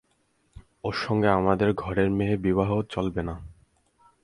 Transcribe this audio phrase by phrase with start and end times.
[0.83, 3.35] ওর সঙ্গে আমাদের ঘরের মেয়ের বিবাহ চলবে না।